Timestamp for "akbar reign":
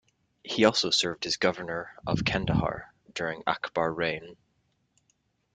3.45-4.35